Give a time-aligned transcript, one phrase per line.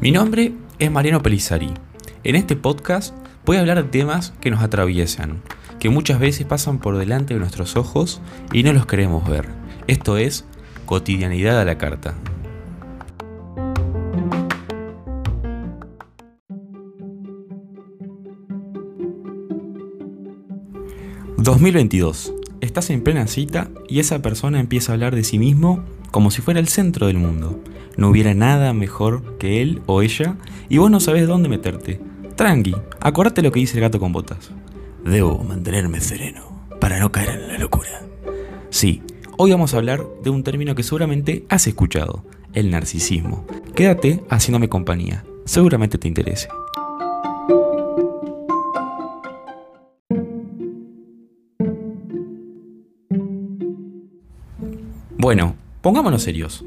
[0.00, 1.72] Mi nombre es Mariano Pelizari.
[2.24, 5.42] En este podcast voy a hablar de temas que nos atraviesan,
[5.78, 8.20] que muchas veces pasan por delante de nuestros ojos
[8.52, 9.46] y no los queremos ver.
[9.86, 10.44] Esto es
[10.86, 12.16] cotidianidad a la carta.
[21.36, 22.41] ...2022...
[22.62, 26.42] Estás en plena cita y esa persona empieza a hablar de sí mismo como si
[26.42, 27.60] fuera el centro del mundo.
[27.96, 30.36] No hubiera nada mejor que él o ella
[30.68, 32.00] y vos no sabés dónde meterte.
[32.36, 34.52] Tranqui, acordate lo que dice el gato con botas.
[35.04, 38.06] Debo mantenerme sereno para no caer en la locura.
[38.70, 39.02] Sí,
[39.38, 43.44] hoy vamos a hablar de un término que seguramente has escuchado, el narcisismo.
[43.74, 46.46] Quédate haciéndome compañía, seguramente te interese.
[55.22, 56.64] Bueno, pongámonos serios.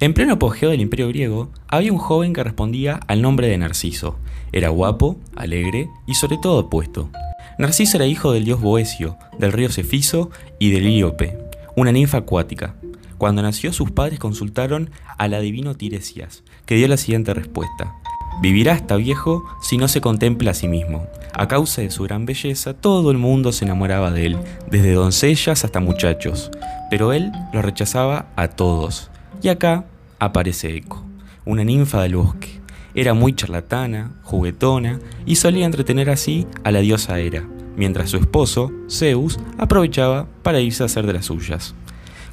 [0.00, 4.18] En pleno apogeo del imperio griego, había un joven que respondía al nombre de Narciso.
[4.50, 7.10] Era guapo, alegre y sobre todo opuesto.
[7.56, 11.38] Narciso era hijo del dios Boesio, del río Cefiso y del Ilíope,
[11.76, 12.74] una ninfa acuática.
[13.16, 17.94] Cuando nació, sus padres consultaron al adivino Tiresias, que dio la siguiente respuesta.
[18.42, 21.06] Vivirá hasta viejo si no se contempla a sí mismo.
[21.32, 25.64] A causa de su gran belleza, todo el mundo se enamoraba de él, desde doncellas
[25.64, 26.50] hasta muchachos,
[26.94, 29.10] pero él lo rechazaba a todos.
[29.42, 29.84] Y acá
[30.20, 31.04] aparece Eco,
[31.44, 32.60] una ninfa del bosque.
[32.94, 38.70] Era muy charlatana, juguetona y solía entretener así a la diosa Hera, mientras su esposo,
[38.88, 41.74] Zeus, aprovechaba para irse a hacer de las suyas.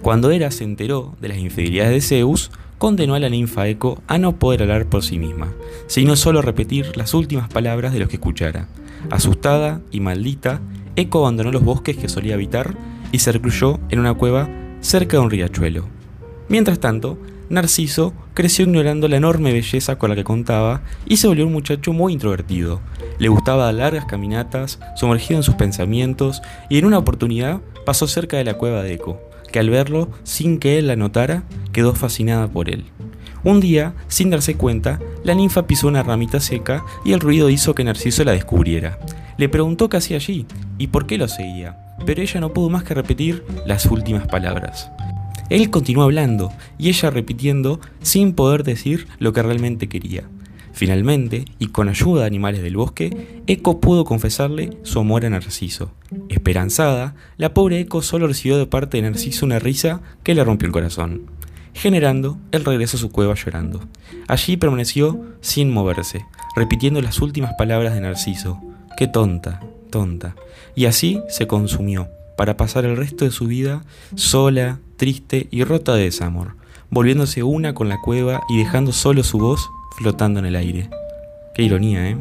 [0.04, 4.20] Cuando Hera se enteró de las infidelidades de Zeus, condenó a la ninfa Eco a
[4.20, 5.52] no poder hablar por sí misma,
[5.88, 8.68] sino solo repetir las últimas palabras de los que escuchara.
[9.10, 10.62] Asustada y maldita,
[10.96, 12.76] Eco abandonó los bosques que solía habitar
[13.12, 15.86] y se recluyó en una cueva cerca de un riachuelo.
[16.50, 17.18] Mientras tanto,
[17.50, 21.94] Narciso creció ignorando la enorme belleza con la que contaba y se volvió un muchacho
[21.94, 22.82] muy introvertido.
[23.20, 28.46] Le gustaba largas caminatas, sumergido en sus pensamientos, y en una oportunidad pasó cerca de
[28.46, 29.20] la cueva de Eco
[29.52, 32.86] que al verlo, sin que él la notara, quedó fascinada por él.
[33.44, 37.76] Un día, sin darse cuenta, la ninfa pisó una ramita seca y el ruido hizo
[37.76, 39.00] que Narciso la descubriera.
[39.38, 40.46] Le preguntó qué hacía allí
[40.78, 44.90] y por qué lo seguía, pero ella no pudo más que repetir las últimas palabras.
[45.50, 50.24] Él continuó hablando y ella repitiendo sin poder decir lo que realmente quería.
[50.74, 55.92] Finalmente, y con ayuda de animales del bosque, Eco pudo confesarle su amor a Narciso.
[56.30, 60.68] Esperanzada, la pobre Eco solo recibió de parte de Narciso una risa que le rompió
[60.68, 61.24] el corazón,
[61.74, 63.82] generando el regreso a su cueva llorando.
[64.28, 66.26] Allí permaneció sin moverse,
[66.56, 68.62] repitiendo las últimas palabras de Narciso.
[68.96, 69.60] Qué tonta,
[69.92, 70.36] tonta.
[70.76, 73.84] Y así se consumió, para pasar el resto de su vida
[74.16, 76.56] sola, triste y rota de desamor,
[76.90, 80.90] volviéndose una con la cueva y dejando solo su voz flotando en el aire.
[81.54, 82.18] Qué ironía, ¿eh?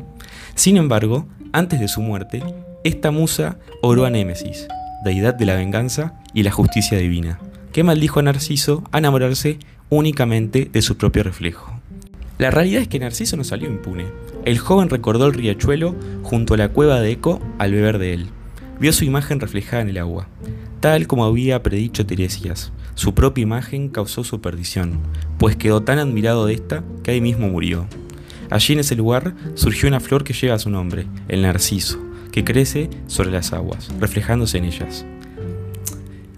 [0.54, 2.42] Sin embargo, antes de su muerte,
[2.84, 4.68] esta musa oró a Némesis,
[5.04, 7.38] deidad de la venganza y la justicia divina,
[7.72, 9.58] que maldijo a Narciso a enamorarse
[9.88, 11.79] únicamente de su propio reflejo.
[12.40, 14.06] La realidad es que Narciso no salió impune.
[14.46, 18.28] El joven recordó el riachuelo junto a la cueva de Eco al beber de él.
[18.80, 20.26] Vio su imagen reflejada en el agua,
[20.80, 22.72] tal como había predicho Teresias.
[22.94, 25.00] Su propia imagen causó su perdición,
[25.36, 27.86] pues quedó tan admirado de esta que ahí mismo murió.
[28.48, 31.98] Allí en ese lugar surgió una flor que lleva su nombre, el narciso,
[32.32, 35.04] que crece sobre las aguas, reflejándose en ellas.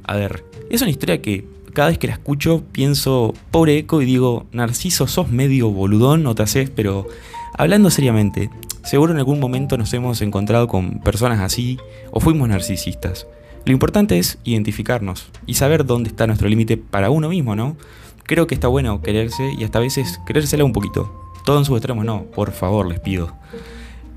[0.02, 4.04] A ver, es una historia que cada vez que la escucho pienso, pobre Eco, y
[4.04, 7.06] digo, Narciso, sos medio boludón, no te pero
[7.54, 8.50] hablando seriamente,
[8.84, 11.78] seguro en algún momento nos hemos encontrado con personas así
[12.10, 13.26] o fuimos narcisistas.
[13.64, 17.76] Lo importante es identificarnos y saber dónde está nuestro límite para uno mismo, ¿no?
[18.24, 21.32] Creo que está bueno quererse y hasta a veces creérsela un poquito.
[21.44, 23.32] Todo en su extremo, no, por favor, les pido.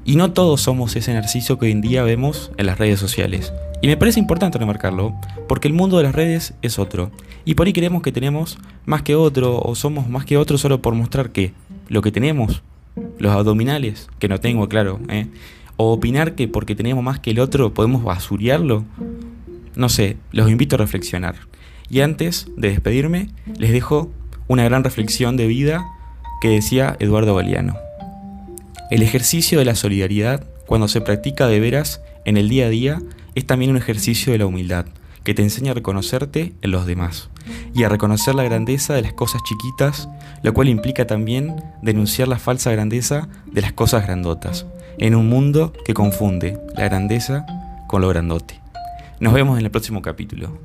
[0.07, 3.51] Y no todos somos ese narciso que hoy en día vemos en las redes sociales.
[3.81, 5.15] Y me parece importante remarcarlo,
[5.47, 7.11] porque el mundo de las redes es otro.
[7.43, 10.79] Y por ahí creemos que tenemos más que otro, o somos más que otro solo
[10.79, 11.53] por mostrar que
[11.89, 12.61] lo que tenemos,
[13.17, 15.25] los abdominales, que no tengo claro, ¿eh?
[15.75, 18.85] o opinar que porque tenemos más que el otro podemos basuriarlo,
[19.75, 21.35] no sé, los invito a reflexionar.
[21.89, 24.11] Y antes de despedirme, les dejo
[24.47, 25.83] una gran reflexión de vida
[26.41, 27.84] que decía Eduardo Galeano.
[28.91, 33.01] El ejercicio de la solidaridad, cuando se practica de veras en el día a día,
[33.33, 34.85] es también un ejercicio de la humildad,
[35.23, 37.29] que te enseña a reconocerte en los demás
[37.73, 40.07] y a reconocer la grandeza de las cosas chiquitas,
[40.43, 44.67] lo cual implica también denunciar la falsa grandeza de las cosas grandotas,
[44.99, 47.43] en un mundo que confunde la grandeza
[47.87, 48.59] con lo grandote.
[49.19, 50.59] Nos vemos en el próximo capítulo.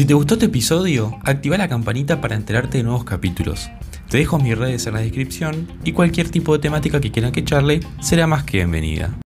[0.00, 3.68] Si te gustó este episodio, activa la campanita para enterarte de nuevos capítulos.
[4.08, 7.44] Te dejo mis redes en la descripción y cualquier tipo de temática que quieran que
[7.44, 9.18] charle será más que bienvenida.